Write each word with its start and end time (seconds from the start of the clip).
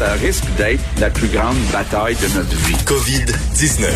ça 0.00 0.12
risque 0.14 0.44
d'être 0.56 0.80
la 0.98 1.10
plus 1.10 1.28
grande 1.28 1.58
bataille 1.72 2.16
de 2.16 2.26
notre 2.34 2.56
vie. 2.56 2.74
COVID-19. 2.86 3.90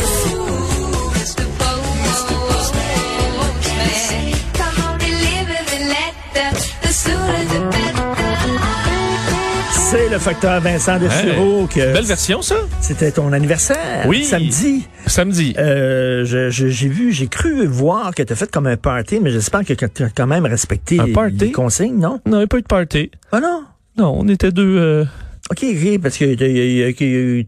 C'est 9.72 10.08
le 10.08 10.18
facteur 10.18 10.60
Vincent 10.60 10.98
de 10.98 11.08
Sureau. 11.08 11.66
que 11.66 11.92
Belle 11.92 12.04
version, 12.04 12.42
ça? 12.42 12.56
C'était 12.80 13.12
ton 13.12 13.32
anniversaire. 13.32 14.06
Oui. 14.08 14.24
Samedi. 14.24 14.86
Samedi. 15.06 15.54
Euh, 15.58 16.24
je- 16.24 16.50
je- 16.50 16.68
j'ai 16.68 16.88
vu, 16.88 17.12
j'ai 17.12 17.28
cru 17.28 17.66
voir 17.66 18.14
que 18.14 18.22
tu 18.22 18.32
as 18.32 18.36
fait 18.36 18.50
comme 18.50 18.66
un 18.66 18.76
party, 18.76 19.20
mais 19.20 19.30
j'espère 19.30 19.64
que 19.64 19.72
tu 19.72 19.84
as 19.84 20.08
quand 20.10 20.26
même 20.26 20.46
respecté 20.46 20.98
Un 20.98 21.06
les, 21.06 21.12
party? 21.12 21.36
les 21.36 21.52
consignes, 21.52 21.98
non? 21.98 22.20
Non, 22.26 22.36
il 22.36 22.38
n'y 22.38 22.44
a 22.44 22.46
pas 22.46 22.58
eu 22.58 22.62
de 22.62 22.66
party. 22.66 23.10
Ah 23.30 23.40
non? 23.40 23.64
Non, 23.96 24.14
on 24.18 24.28
était 24.28 24.50
deux. 24.50 24.76
euh, 24.78 25.04
OK, 25.50 25.62
OK, 25.62 25.98
parce 26.00 26.16
que 26.16 26.34
t'as- 26.34 26.46
y 26.46 26.58
a- 26.60 26.64
y 26.64 26.82
a- 26.82 26.88
y 26.88 27.40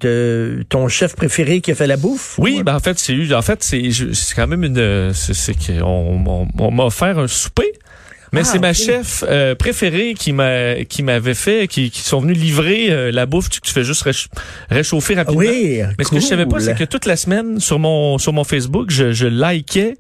a- 0.60 0.64
ton 0.68 0.86
chef 0.88 1.16
préféré 1.16 1.60
qui 1.62 1.70
a 1.70 1.74
fait 1.74 1.86
la 1.86 1.96
bouffe? 1.96 2.34
Oui, 2.38 2.62
ben 2.62 2.74
en 2.74 2.80
fait, 2.80 2.98
c'est 2.98 3.14
eu. 3.14 3.32
En 3.32 3.40
fait, 3.42 3.62
c'est 3.62 3.90
quand 4.36 4.46
même 4.46 4.64
une. 4.64 4.78
euh, 4.78 5.12
C'est 5.14 5.54
qu'on 5.54 6.22
on, 6.26 6.48
on 6.58 6.70
m'a 6.70 6.84
offert 6.84 7.18
un 7.18 7.26
souper. 7.26 7.72
Mais 8.32 8.40
Ah, 8.40 8.44
c'est 8.44 8.58
ma 8.58 8.74
chef 8.74 9.24
euh, 9.28 9.54
préférée 9.54 10.12
qui 10.12 10.32
m'a 10.32 10.84
qui 10.84 11.02
m'avait 11.04 11.32
fait, 11.32 11.68
qui, 11.68 11.90
qui 11.90 12.00
sont 12.02 12.20
venus 12.20 12.36
livrer 12.36 12.90
euh, 12.90 13.10
la 13.12 13.24
bouffe. 13.24 13.48
Tu, 13.48 13.60
tu 13.62 13.72
fais 13.72 13.84
juste 13.84 14.04
réch- 14.04 14.26
réchauffer 14.68 15.14
rapidement. 15.14 15.38
Oui, 15.40 15.80
Mais 15.96 16.04
ce 16.04 16.10
que 16.10 16.16
je 16.20 16.26
savais 16.26 16.44
pas, 16.44 16.60
c'est 16.60 16.76
que 16.76 16.84
toute 16.84 17.06
la 17.06 17.16
semaine 17.16 17.60
sur 17.60 17.78
mon 17.78 18.18
sur 18.18 18.32
mon 18.34 18.44
Facebook, 18.44 18.90
je, 18.90 19.12
je 19.12 19.26
likais 19.26 19.94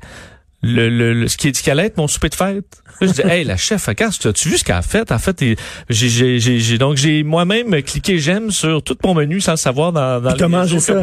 le, 0.66 0.88
le, 0.90 1.12
le- 1.14 1.28
ce 1.28 1.36
qui 1.36 1.54
ce 1.54 1.62
qui 1.62 1.70
allait 1.70 1.86
être 1.86 1.96
mon 1.96 2.08
souper 2.08 2.28
de 2.28 2.34
fête. 2.34 2.64
Je 3.00 3.06
dis 3.08 3.20
hey 3.24 3.44
la 3.44 3.56
chef, 3.56 3.86
regarde, 3.86 4.14
tu 4.18 4.26
as-tu 4.28 4.48
vu 4.48 4.58
ce 4.58 4.64
qu'elle 4.64 4.76
a 4.76 4.82
fait? 4.82 5.10
En 5.12 5.18
fait, 5.18 5.42
j'ai 5.90 6.38
j'ai 6.38 6.78
donc 6.78 6.96
j'ai 6.96 7.22
moi-même 7.22 7.82
cliqué 7.82 8.18
j'aime 8.18 8.50
sur 8.50 8.82
tout 8.82 8.96
mon 9.04 9.14
menu 9.14 9.40
sans 9.40 9.52
le 9.52 9.56
savoir 9.56 9.92
dans 9.92 10.20
dans 10.20 10.34
les 10.34 10.46
mangé 10.48 10.78
ça? 10.80 10.94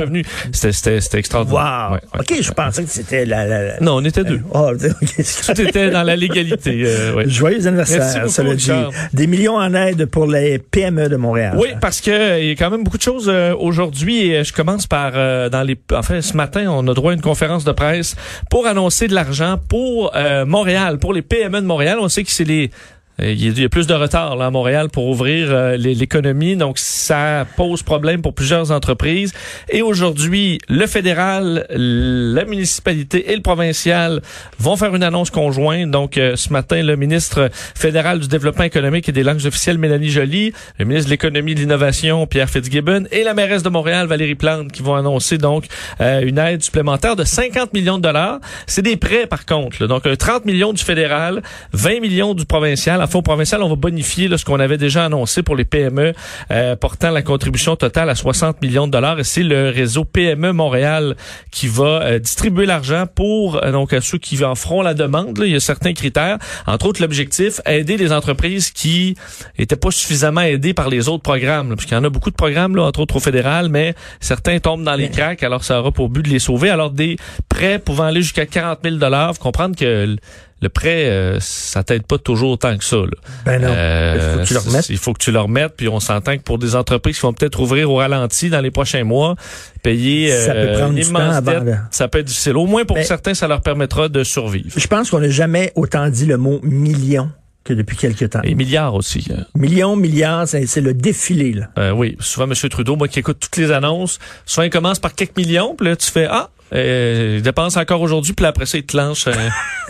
C'était 0.51 0.71
c'était 0.71 1.01
c'était 1.01 1.19
extraordinaire. 1.19 1.89
Wow. 1.89 1.95
Ouais, 1.95 2.01
ouais. 2.13 2.19
OK, 2.37 2.41
je 2.43 2.51
pensais 2.51 2.83
que 2.83 2.89
c'était 2.89 3.25
la... 3.25 3.45
la, 3.45 3.63
la- 3.63 3.79
Non, 3.79 3.95
on 3.97 4.05
était 4.05 4.23
deux. 4.23 4.41
Oh, 4.53 4.71
OK, 5.01 5.07
c'est 5.23 5.53
Tout 5.53 5.61
était 5.61 5.89
dans 5.91 6.03
la 6.03 6.15
légalité. 6.15 6.83
euh, 6.85 7.13
ouais. 7.13 7.29
Joyeux 7.29 7.65
anniversaire, 7.67 8.21
beaucoup, 8.21 8.29
cela 8.33 8.55
dit. 8.55 8.71
Des 9.13 9.27
millions 9.27 9.55
en 9.57 9.73
aide 9.73 10.05
pour 10.07 10.25
les 10.27 10.57
PME 10.59 11.09
de 11.09 11.15
Montréal. 11.15 11.55
Oui, 11.59 11.69
parce 11.79 12.01
que 12.01 12.11
euh, 12.11 12.39
il 12.39 12.47
y 12.47 12.51
a 12.51 12.55
quand 12.55 12.69
même 12.71 12.83
beaucoup 12.83 12.97
de 12.97 13.03
choses 13.03 13.29
euh, 13.29 13.53
aujourd'hui 13.55 14.27
et 14.27 14.37
euh, 14.37 14.43
je 14.43 14.51
commence 14.53 14.87
par 14.87 15.11
euh, 15.15 15.49
dans 15.49 15.61
les 15.63 15.77
enfin 15.93 16.21
ce 16.21 16.35
matin, 16.35 16.65
on 16.69 16.87
a 16.87 16.93
droit 16.93 17.11
à 17.11 17.15
une 17.15 17.21
conférence 17.21 17.63
de 17.65 17.71
presse 17.71 18.15
pour 18.49 18.65
annoncer 18.67 19.07
de 19.07 19.13
l'argent 19.13 19.52
pour 19.57 20.15
euh, 20.15 20.45
Montréal, 20.45 20.99
pour 20.99 21.13
les 21.13 21.21
PME 21.21 21.61
de 21.61 21.65
Montréal. 21.65 21.97
On 21.99 22.09
sait 22.09 22.23
que 22.23 22.31
c'est 22.31 22.43
les 22.43 22.71
il 23.19 23.59
y 23.59 23.63
a- 23.63 23.69
plus 23.69 23.87
de 23.87 23.93
retard 23.93 24.39
à 24.41 24.49
Montréal 24.51 24.89
pour 24.89 25.07
ouvrir 25.07 25.47
euh, 25.51 25.77
l'économie, 25.77 26.55
donc 26.55 26.77
ça 26.79 27.45
pose 27.55 27.83
problème 27.83 28.21
pour 28.21 28.33
plusieurs 28.33 28.71
entreprises. 28.71 29.33
Et 29.69 29.81
aujourd'hui, 29.81 30.57
le 30.67 30.85
fédéral, 30.87 31.65
la 31.69 32.45
municipalité 32.45 33.31
et 33.31 33.35
le 33.35 33.41
provincial 33.41 34.21
vont 34.59 34.75
faire 34.77 34.95
une 34.95 35.03
annonce 35.03 35.29
conjointe. 35.29 35.91
Donc 35.91 36.17
euh, 36.17 36.35
ce 36.35 36.51
matin, 36.51 36.81
le 36.81 36.95
ministre 36.95 37.49
fédéral 37.75 38.19
du 38.19 38.27
développement 38.27 38.63
économique 38.63 39.07
et 39.09 39.11
des 39.11 39.23
langues 39.23 39.45
officielles, 39.45 39.77
Mélanie 39.77 40.09
Joly, 40.09 40.53
le 40.79 40.85
ministre 40.85 41.07
de 41.09 41.11
l'économie 41.11 41.51
et 41.51 41.55
de 41.55 41.59
l'innovation, 41.61 42.25
Pierre 42.27 42.49
Fitzgibbon, 42.49 43.03
et 43.11 43.23
la 43.23 43.33
mairesse 43.33 43.63
de 43.63 43.69
Montréal, 43.69 44.07
Valérie 44.07 44.35
Plante, 44.35 44.71
qui 44.71 44.81
vont 44.81 44.95
annoncer 44.95 45.37
donc 45.37 45.65
euh, 46.01 46.21
une 46.21 46.37
aide 46.39 46.63
supplémentaire 46.63 47.15
de 47.15 47.23
50 47.23 47.73
millions 47.73 47.97
de 47.97 48.03
dollars. 48.03 48.39
C'est 48.67 48.81
des 48.81 48.97
prêts 48.97 49.27
par 49.27 49.45
contre. 49.45 49.85
Donc 49.87 50.05
un 50.07 50.15
30 50.15 50.45
millions 50.45 50.73
du 50.73 50.83
fédéral, 50.83 51.41
20 51.73 51.99
millions 52.01 52.33
du 52.33 52.45
provincial. 52.45 53.01
Au 53.13 53.21
provincial, 53.21 53.61
on 53.61 53.69
va 53.69 53.75
bonifier 53.75 54.27
là, 54.27 54.37
ce 54.37 54.45
qu'on 54.45 54.59
avait 54.59 54.77
déjà 54.77 55.05
annoncé 55.05 55.43
pour 55.43 55.55
les 55.55 55.65
PME, 55.65 56.13
euh, 56.51 56.75
portant 56.75 57.11
la 57.11 57.21
contribution 57.21 57.75
totale 57.75 58.09
à 58.09 58.15
60 58.15 58.61
millions 58.61 58.87
de 58.87 58.91
dollars. 58.91 59.19
Et 59.19 59.23
c'est 59.23 59.43
le 59.43 59.69
réseau 59.69 60.05
PME 60.05 60.51
Montréal 60.51 61.15
qui 61.51 61.67
va 61.67 62.01
euh, 62.01 62.19
distribuer 62.19 62.65
l'argent 62.65 63.05
pour 63.13 63.63
euh, 63.63 63.71
donc 63.71 63.93
à 63.93 64.01
ceux 64.01 64.17
qui 64.17 64.43
en 64.43 64.55
feront 64.55 64.81
la 64.81 64.93
demande. 64.93 65.37
là. 65.37 65.45
Il 65.45 65.51
y 65.51 65.55
a 65.55 65.59
certains 65.59 65.93
critères, 65.93 66.37
entre 66.65 66.87
autres 66.87 67.01
l'objectif 67.01 67.61
aider 67.65 67.97
les 67.97 68.11
entreprises 68.11 68.71
qui 68.71 69.15
étaient 69.57 69.75
pas 69.75 69.91
suffisamment 69.91 70.41
aidées 70.41 70.73
par 70.73 70.89
les 70.89 71.09
autres 71.09 71.23
programmes, 71.23 71.69
là, 71.69 71.75
parce 71.75 71.85
qu'il 71.85 71.95
y 71.95 71.99
en 71.99 72.03
a 72.03 72.09
beaucoup 72.09 72.31
de 72.31 72.35
programmes, 72.35 72.75
là, 72.75 72.83
entre 72.83 73.01
autres 73.01 73.17
au 73.17 73.19
fédéral, 73.19 73.69
mais 73.69 73.95
certains 74.21 74.59
tombent 74.59 74.83
dans 74.83 74.95
les 74.95 75.09
cracks. 75.09 75.43
Alors 75.43 75.63
ça 75.63 75.79
aura 75.79 75.91
pour 75.91 76.09
but 76.09 76.23
de 76.23 76.29
les 76.29 76.39
sauver. 76.39 76.69
Alors 76.69 76.89
des 76.89 77.17
prêts 77.49 77.79
pouvant 77.79 78.05
aller 78.05 78.21
jusqu'à 78.21 78.45
40 78.45 78.79
000 78.83 78.95
dollars, 78.95 79.35
faut 79.35 79.43
comprendre 79.43 79.75
que 79.75 80.15
le- 80.63 80.69
prêt, 80.69 81.05
euh, 81.09 81.37
ça 81.39 81.83
t'aide 81.83 82.07
pas 82.07 82.17
toujours 82.17 82.51
autant 82.51 82.75
que 82.77 82.83
ça. 82.83 82.97
Là. 82.97 83.05
Ben 83.45 83.61
non. 83.61 83.67
Euh, 83.69 84.15
il 84.15 84.21
faut 84.21 84.39
que 84.41 84.47
tu 84.47 84.53
le 84.53 84.59
remettes. 84.59 84.89
Il 84.89 84.97
faut 84.97 85.13
que 85.13 85.23
tu 85.23 85.31
le 85.31 85.39
remettes, 85.39 85.73
puis 85.77 85.87
on 85.89 85.99
s'entend 85.99 86.35
que 86.37 86.41
pour 86.43 86.57
des 86.57 86.75
entreprises 86.75 87.15
qui 87.17 87.21
vont 87.21 87.33
peut-être 87.33 87.59
ouvrir 87.59 87.91
au 87.91 87.97
ralenti 87.97 88.49
dans 88.49 88.61
les 88.61 88.71
prochains 88.71 89.03
mois, 89.03 89.35
payer 89.83 90.29
Ça 90.31 90.53
peut 90.53 90.59
euh, 90.59 90.77
prendre 90.77 90.89
une 90.91 90.95
du 90.95 91.01
temps 91.03 91.09
immense 91.09 91.35
avant 91.35 91.51
dette, 91.51 91.65
de- 91.65 91.75
ça 91.91 92.07
peut 92.07 92.19
être 92.19 92.25
difficile. 92.25 92.57
Au 92.57 92.65
moins 92.65 92.85
pour 92.85 92.97
Mais- 92.97 93.03
certains, 93.03 93.33
ça 93.33 93.47
leur 93.47 93.61
permettra 93.61 94.09
de 94.09 94.23
survivre. 94.23 94.69
Je 94.75 94.87
pense 94.87 95.09
qu'on 95.09 95.19
n'a 95.19 95.29
jamais 95.29 95.71
autant 95.75 96.09
dit 96.09 96.25
le 96.25 96.37
mot 96.37 96.59
million 96.63 97.29
que 97.63 97.73
depuis 97.73 97.95
quelque 97.95 98.25
temps. 98.25 98.41
Et 98.43 98.55
milliards 98.55 98.93
aussi. 98.93 99.25
hein. 99.33 99.45
Millions, 99.55 99.95
milliards, 99.95 100.47
c'est 100.47 100.81
le 100.81 100.93
défilé. 100.93 101.53
Là. 101.53 101.67
Euh, 101.79 101.91
oui, 101.91 102.17
souvent 102.19 102.45
M. 102.45 102.53
Trudeau, 102.69 102.97
moi 102.97 103.07
qui 103.07 103.19
écoute 103.19 103.37
toutes 103.39 103.55
les 103.55 103.71
annonces, 103.71 104.19
souvent 104.45 104.63
il 104.65 104.69
commence 104.69 104.99
par 104.99 105.15
quelques 105.15 105.37
millions, 105.37 105.73
puis 105.75 105.87
là 105.87 105.95
tu 105.95 106.11
fais 106.11 106.27
ah, 106.29 106.49
euh, 106.73 107.35
il 107.37 107.41
dépense 107.41 107.77
encore 107.77 108.01
aujourd'hui, 108.01 108.33
puis 108.33 108.43
là, 108.43 108.49
après 108.49 108.65
ça 108.65 108.77
il 108.77 108.83
te 108.85 108.97
lance 108.97 109.27
euh, 109.27 109.33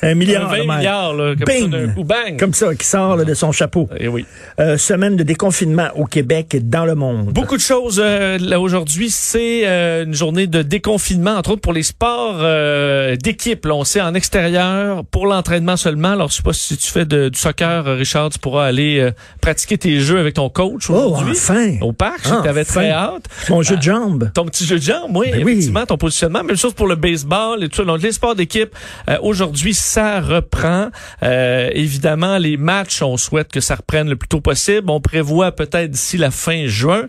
Un 0.03 0.15
milliard. 0.15 0.49
20 0.49 0.57
de 0.59 0.63
même. 0.67 0.77
milliards 0.77 1.13
là, 1.13 1.35
comme 1.35 1.45
Bing! 1.45 1.71
ça 1.71 1.93
coup, 1.93 2.03
bang. 2.03 2.39
Comme 2.39 2.53
ça, 2.53 2.75
qui 2.75 2.85
sort 2.85 3.15
là, 3.17 3.23
de 3.23 3.33
son 3.33 3.51
chapeau. 3.51 3.89
Et 3.99 4.07
oui. 4.07 4.25
Euh, 4.59 4.77
semaine 4.77 5.15
de 5.15 5.23
déconfinement 5.23 5.87
au 5.95 6.05
Québec 6.05 6.53
et 6.55 6.59
dans 6.59 6.85
le 6.85 6.95
monde. 6.95 7.27
Beaucoup 7.31 7.55
de 7.55 7.61
choses 7.61 8.01
euh, 8.03 8.37
là 8.39 8.59
aujourd'hui. 8.59 9.09
C'est 9.09 9.61
euh, 9.67 10.05
une 10.05 10.13
journée 10.13 10.47
de 10.47 10.61
déconfinement, 10.61 11.35
entre 11.37 11.51
autres 11.51 11.61
pour 11.61 11.73
les 11.73 11.83
sports 11.83 12.37
euh, 12.41 13.15
d'équipe. 13.15 13.65
Là, 13.65 13.75
on 13.75 13.83
sait 13.83 14.01
en 14.01 14.13
extérieur 14.13 15.03
pour 15.05 15.25
l'entraînement 15.27 15.77
seulement. 15.77 16.09
Alors, 16.11 16.29
je 16.29 16.35
sais 16.35 16.43
pas 16.43 16.53
si 16.53 16.77
tu 16.77 16.91
fais 16.91 17.05
de- 17.05 17.29
du 17.29 17.39
soccer, 17.39 17.87
euh, 17.87 17.95
Richard, 17.95 18.29
tu 18.29 18.39
pourras 18.39 18.65
aller 18.65 18.99
euh, 18.99 19.11
pratiquer 19.41 19.77
tes 19.77 19.99
jeux 19.99 20.19
avec 20.19 20.33
ton 20.35 20.49
coach 20.49 20.89
Oh, 20.89 20.93
aujourd'hui 20.93 21.31
enfin! 21.31 21.77
au 21.81 21.93
parc. 21.93 22.21
Enfin. 22.25 22.63
très 22.63 22.89
hâte. 22.91 23.25
Mon 23.49 23.61
jeu 23.61 23.77
de 23.77 23.81
jambes. 23.81 24.29
Ton 24.33 24.45
petit 24.45 24.65
jeu 24.65 24.77
de 24.77 24.83
jambes, 24.83 25.15
oui, 25.15 25.27
Ben 25.31 25.43
oui. 25.43 25.51
effectivement, 25.53 25.85
ton 25.85 25.97
positionnement. 25.97 26.43
Même 26.43 26.57
chose 26.57 26.73
pour 26.73 26.87
le 26.87 26.95
baseball 26.95 27.63
et 27.63 27.69
tout 27.69 27.77
ça. 27.77 27.83
Donc, 27.83 28.01
les 28.01 28.11
sports 28.11 28.35
d'équipe, 28.35 28.69
euh, 29.09 29.17
aujourd'hui, 29.21 29.73
ça 29.93 30.21
reprend. 30.21 30.89
Euh, 31.21 31.69
évidemment, 31.73 32.37
les 32.37 32.57
matchs, 32.57 33.01
on 33.03 33.17
souhaite 33.17 33.49
que 33.51 33.59
ça 33.59 33.75
reprenne 33.75 34.09
le 34.09 34.15
plus 34.15 34.27
tôt 34.27 34.41
possible. 34.41 34.89
On 34.89 35.01
prévoit 35.01 35.51
peut-être 35.51 35.91
d'ici 35.91 36.17
la 36.17 36.31
fin 36.31 36.65
juin. 36.65 37.03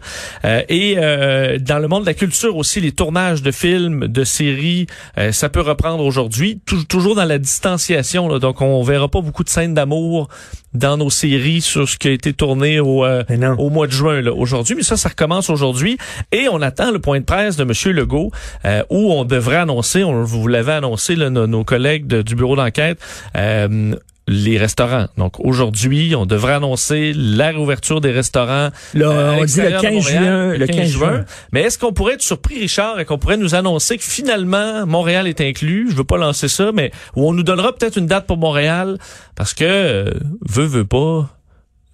Euh, 0.45 0.63
et 0.69 0.97
euh, 0.99 1.59
dans 1.59 1.79
le 1.79 1.89
monde 1.89 2.03
de 2.03 2.07
la 2.07 2.15
culture 2.15 2.57
aussi, 2.57 2.81
les 2.81 2.93
tournages 2.93 3.43
de 3.43 3.51
films, 3.51 4.07
de 4.09 4.25
séries, 4.25 4.87
ça 5.33 5.49
peut 5.49 5.63
reprendre 5.63 6.05
aujourd'hui. 6.05 6.61
Tou- 6.67 6.85
toujours 6.85 7.15
dans 7.15 7.25
la 7.25 7.39
distanciation. 7.39 8.39
donc, 8.39 8.61
on 8.61 8.83
verra 8.83 9.09
pas 9.09 9.21
beaucoup 9.23 9.45
de 9.45 9.49
scènes 9.49 9.75
d'amour 9.75 10.29
dans 10.75 10.97
nos 10.97 11.11
séries 11.11 11.61
sur 11.61 11.89
ce 11.89 11.97
qui 11.97 12.09
a 12.09 12.11
été 12.11 12.33
tourné 12.33 12.81
au, 12.81 13.05
euh, 13.05 13.23
au 13.59 13.71
mois 13.71 13.87
de 13.87 13.93
juin 13.93 14.21
là, 14.21 14.33
aujourd'hui. 14.33 14.75
Mais 14.77 14.83
ça, 14.83 14.97
ça 14.97 15.09
recommence 15.09 15.51
aujourd'hui. 15.51 15.99
Et 16.33 16.49
on 16.51 16.61
attend 16.63 16.91
le 16.91 16.99
point 16.99 17.21
de 17.21 17.25
presse 17.25 17.57
de 17.57 17.63
M. 17.63 17.95
Legault 17.97 18.31
euh, 18.65 18.83
où 18.91 19.13
on 19.13 19.25
devrait 19.25 19.57
annoncer, 19.57 20.05
on 20.05 20.23
vous 20.25 20.47
l'avait 20.49 20.73
annoncé, 20.73 21.15
là, 21.17 21.31
nos, 21.31 21.47
nos 21.47 21.65
collègues 21.65 22.07
de- 22.07 22.23
du 22.23 22.35
bureau 22.35 22.57
d'enquête, 22.57 22.99
euh, 23.37 23.95
les 24.27 24.57
restaurants. 24.57 25.07
Donc 25.19 25.39
aujourd'hui, 25.41 26.15
on 26.17 26.27
devrait 26.27 26.55
annoncer 26.55 27.13
la 27.15 27.49
réouverture 27.49 28.01
des 28.01 28.11
restaurants. 28.11 28.71
Là, 28.95 29.11
euh, 29.11 29.37
on 29.39 29.45
dit 29.45 29.61
le 29.61 29.69
l'extérieur 29.69 29.83
de 29.83 29.87
15 29.87 29.95
Montréal, 29.95 30.25
juin. 30.25 30.59
Le 30.59 30.67
15 30.67 30.89
juin. 30.89 31.25
Mais 31.53 31.63
est-ce 31.63 31.79
qu'on 31.79 31.93
pourrait 31.93 32.15
être 32.15 32.23
surpris, 32.23 32.59
Richard, 32.61 33.01
et 33.01 33.05
qu'on 33.05 33.19
pourrait 33.19 33.37
nous 33.37 33.55
annoncer 33.55 33.99
que 33.99 34.05
finalement, 34.05 34.87
Montréal 34.87 35.27
est 35.27 35.41
inclus? 35.41 35.91
Je 35.91 35.97
veux 35.97 36.05
pas 36.05 36.17
lancer 36.17 36.49
ça, 36.49 36.73
mais 36.73 36.91
où 37.17 37.29
on 37.29 37.33
nous 37.33 37.43
donnera 37.43 37.75
peut-être 37.75 37.99
une 37.99 38.07
date 38.07 38.27
pour 38.27 38.39
Montréal, 38.39 38.99
parce 39.37 39.53
que, 39.53 39.65
euh, 39.65 40.11
veut, 40.49 40.67
veut 40.67 40.87
pas, 40.87 41.29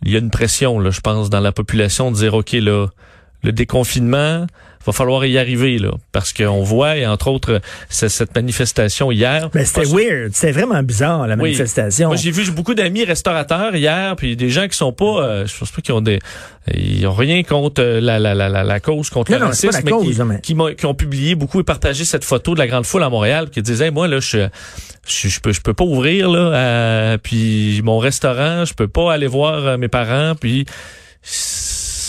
il 0.04 0.12
y 0.12 0.16
a 0.16 0.20
une 0.20 0.30
pression, 0.30 0.78
là, 0.78 0.90
je 0.90 1.00
pense, 1.00 1.31
dans 1.31 1.40
la 1.40 1.52
population 1.52 2.10
de 2.10 2.16
dire, 2.16 2.34
OK, 2.34 2.52
là, 2.52 2.87
le 3.43 3.52
déconfinement, 3.52 4.46
va 4.87 4.93
falloir 4.93 5.25
y 5.27 5.37
arriver, 5.38 5.79
là. 5.79 5.91
Parce 6.12 6.32
qu'on 6.32 6.62
voit, 6.62 6.97
et 6.97 7.06
entre 7.06 7.29
autres, 7.29 7.61
cette 7.91 8.35
manifestation 8.35 9.12
hier. 9.12 9.50
Mais 9.55 9.65
c'était 9.67 9.85
weird. 9.87 10.31
C'était 10.32 10.53
vraiment 10.53 10.82
bizarre, 10.82 11.27
la 11.27 11.35
Oui. 11.35 11.43
manifestation. 11.43 12.09
Moi, 12.09 12.17
j'ai 12.17 12.31
vu 12.31 12.50
beaucoup 12.50 12.75
d'amis 12.75 13.05
restaurateurs 13.05 13.75
hier, 13.77 14.17
puis 14.17 14.37
des 14.37 14.49
gens 14.49 14.67
qui 14.69 14.77
sont 14.77 14.93
pas, 14.93 15.05
euh, 15.23 15.47
je 15.47 15.59
pense 15.59 15.71
pas 15.71 15.82
qu'ils 15.82 15.94
ont 15.94 16.00
des, 16.00 16.19
ils 16.75 17.06
ont 17.06 17.12
rien 17.12 17.43
contre 17.43 17.82
euh, 17.82 18.00
la 18.00 18.19
la 18.19 18.35
la 18.35 18.49
la, 18.49 18.65
la 18.65 18.81
cause 18.81 19.11
contre 19.11 19.32
Non, 19.32 19.38
le 19.38 19.44
non, 19.47 19.53
c'est 19.53 19.67
racisme, 19.67 19.71
pas 19.85 19.91
la 19.91 19.97
mais 19.99 20.05
cause, 20.06 20.17
qui, 20.17 20.25
mais- 20.25 20.41
qui, 20.41 20.55
m'ont- 20.55 20.75
qui 20.75 20.87
ont 20.87 20.94
publié 20.94 21.35
beaucoup 21.35 21.61
et 21.61 21.65
partagé 21.65 22.05
cette 22.06 22.25
photo 22.25 22.55
de 22.55 22.59
la 22.61 22.67
grande 22.67 22.87
foule 22.87 23.03
à 23.03 23.11
Montréal, 23.11 23.50
qui 23.50 23.61
disaient, 23.62 23.91
moi 23.91 24.09
là, 24.09 24.19
je 24.21 24.49
je, 25.06 25.29
je 25.29 25.41
peux 25.41 25.53
je 25.53 25.61
peux 25.61 25.75
pas 25.75 25.85
ouvrir 25.85 26.31
là, 26.31 26.38
euh, 26.55 27.19
puis 27.23 27.81
mon 27.85 27.99
restaurant, 27.99 28.65
je 28.65 28.73
peux 28.75 28.88
pas 28.88 29.12
aller 29.12 29.27
voir 29.27 29.67
euh, 29.67 29.77
mes 29.77 29.88
parents, 29.88 30.35
puis 30.41 30.65